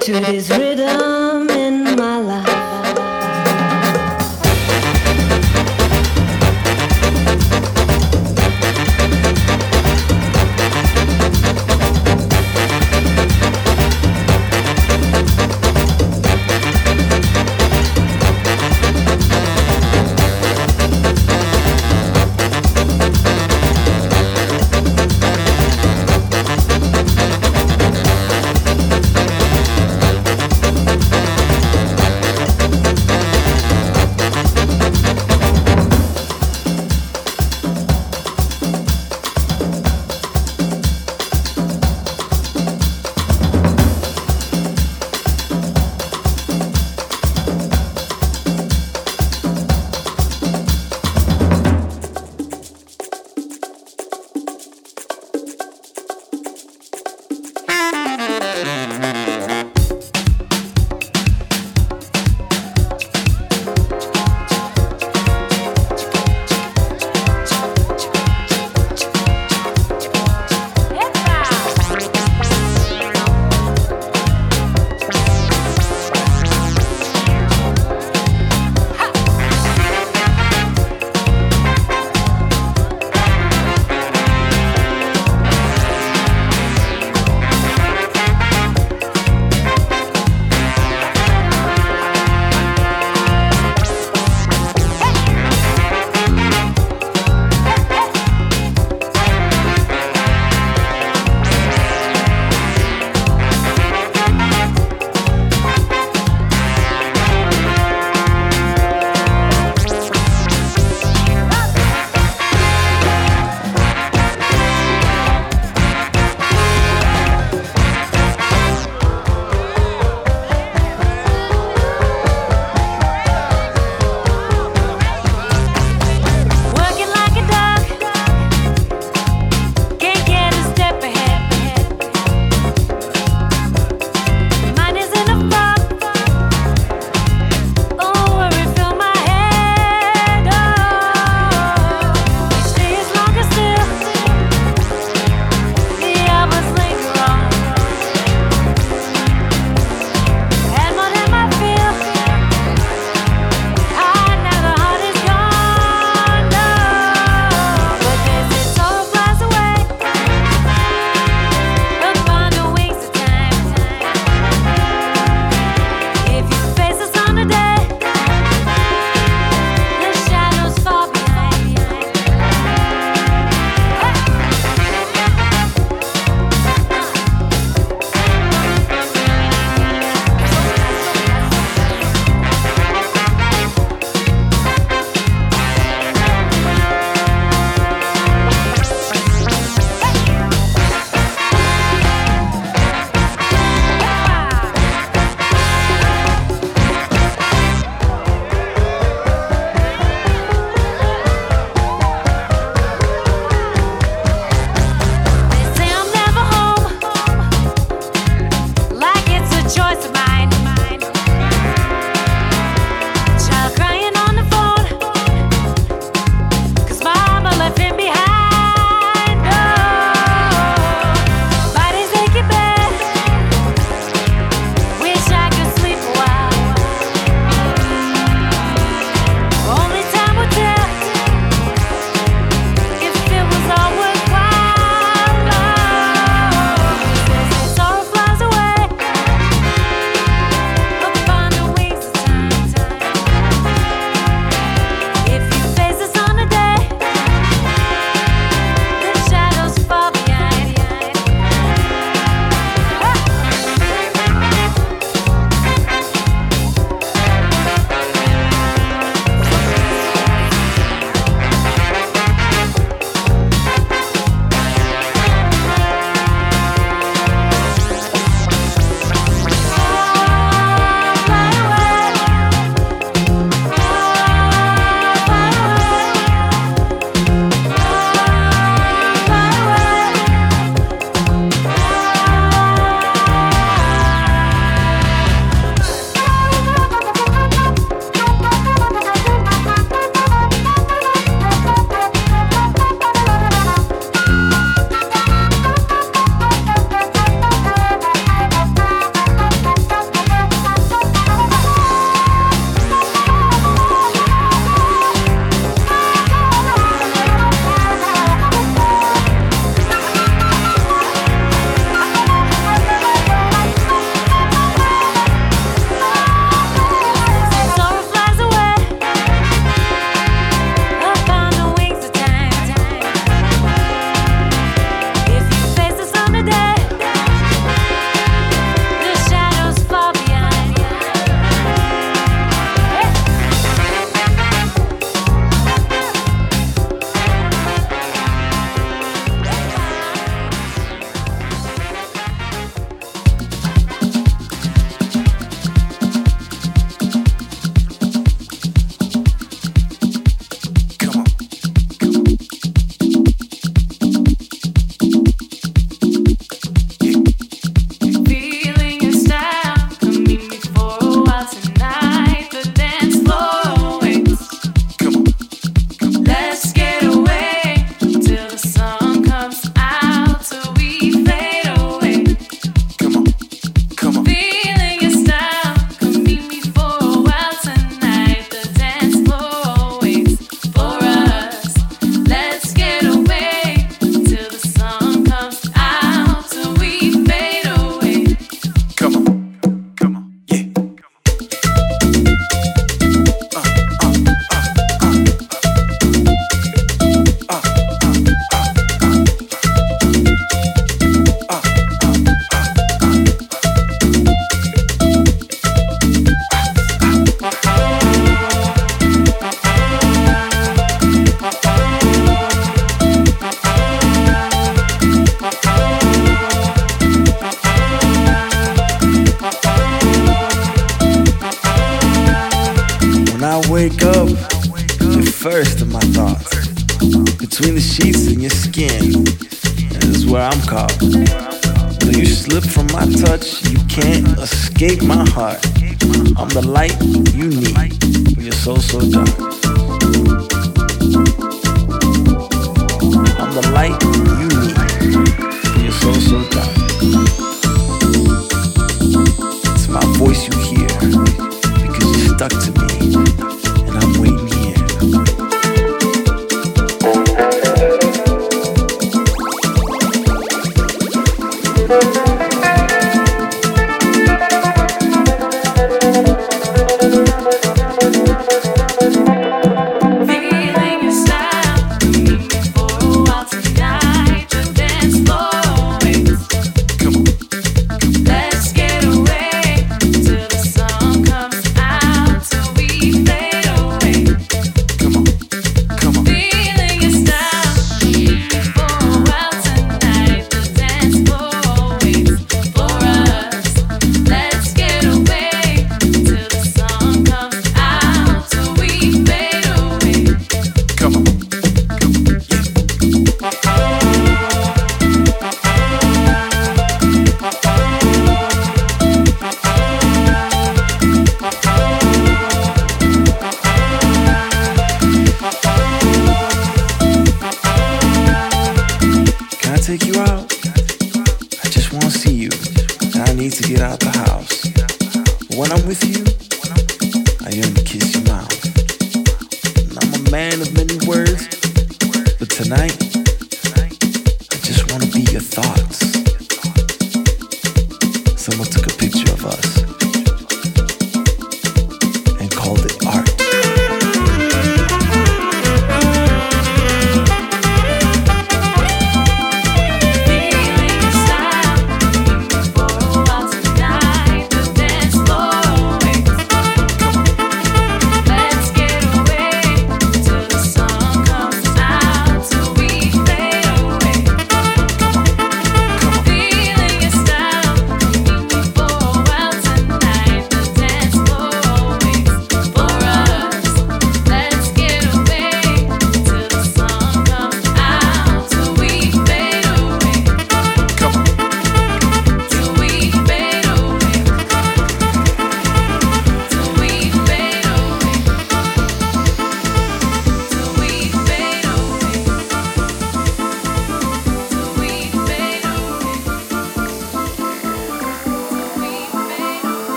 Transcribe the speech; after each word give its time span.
to 0.00 0.12
this 0.12 0.50
rhythm 0.50 1.50
in 1.50 1.96
my 1.96 2.18
life. 2.18 2.69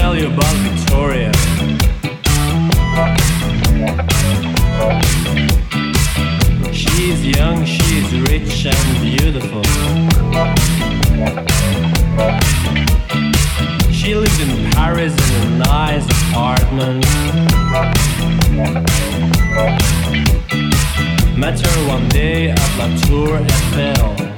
Tell 0.00 0.16
you 0.16 0.28
about 0.28 0.56
Victoria. 0.68 1.30
She's 6.72 7.20
young, 7.36 7.66
she's 7.66 8.08
rich 8.30 8.64
and 8.64 8.88
beautiful. 9.02 9.62
She 13.92 14.14
lives 14.14 14.40
in 14.40 14.70
Paris 14.72 15.14
in 15.28 15.52
a 15.52 15.58
nice 15.58 16.06
apartment. 16.22 17.04
Met 21.36 21.60
her 21.60 21.88
one 21.88 22.08
day 22.08 22.50
at 22.50 22.78
La 22.78 22.88
Tour 23.04 23.36
Eiffel. 23.36 24.29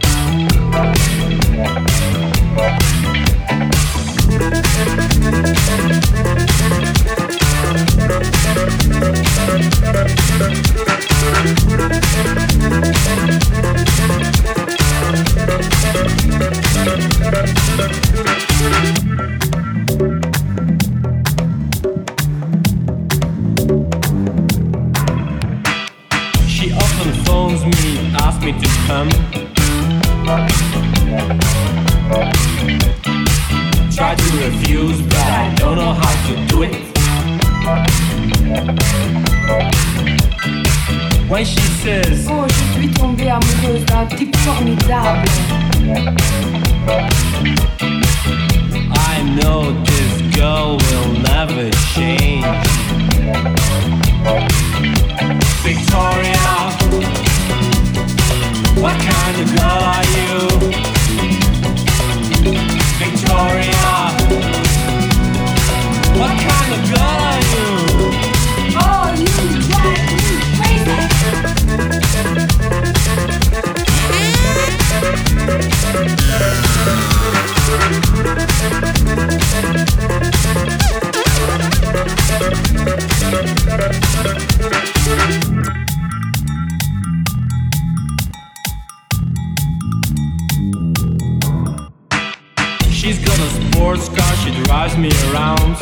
She's 93.13 93.25
got 93.27 93.39
a 93.39 93.51
sports 93.51 94.09
car, 94.09 94.37
she 94.37 94.51
drives 94.65 94.97
me 94.97 95.11
around. 95.29 95.77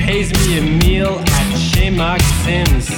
Pays 0.00 0.32
me 0.32 0.58
a 0.58 0.62
meal 0.82 1.20
at 1.20 1.56
Chez 1.56 1.90
Maxim's. 1.90 2.90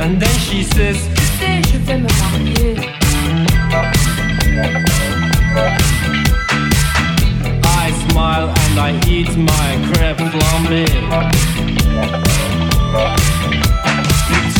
And 0.00 0.22
then 0.22 0.38
she 0.38 0.62
says, 0.62 1.04
Tu 1.16 1.24
sais, 1.40 1.62
je 1.68 1.78
vais 1.78 1.98
me 1.98 2.06
marier. 2.20 2.76
I 7.64 7.90
smile 8.08 8.54
and 8.56 8.78
I 8.78 8.92
eat 9.08 9.36
my 9.36 9.78
crêpe 9.90 10.22
flambée. 10.30 10.86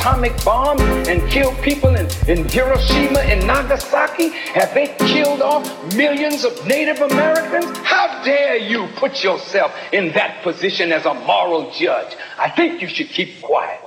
atomic 0.00 0.32
bomb 0.46 0.80
and 0.80 1.20
killed 1.30 1.54
people 1.60 1.94
in, 1.94 2.06
in 2.26 2.48
Hiroshima 2.48 3.20
and 3.20 3.46
Nagasaki? 3.46 4.30
Have 4.30 4.72
they 4.72 4.86
killed 4.98 5.42
off 5.42 5.62
millions 5.94 6.42
of 6.42 6.66
Native 6.66 7.02
Americans? 7.02 7.76
How 7.84 8.22
dare 8.24 8.56
you 8.56 8.88
put 8.96 9.22
yourself 9.22 9.72
in 9.92 10.10
that 10.14 10.42
position 10.42 10.90
as 10.90 11.04
a 11.04 11.12
moral 11.12 11.70
judge? 11.72 12.16
I 12.38 12.48
think 12.48 12.80
you 12.80 12.88
should 12.88 13.08
keep 13.08 13.42
quiet. 13.42 13.79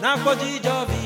na 0.00 0.16
kodzi 0.24 0.60
dziowi 0.60 0.99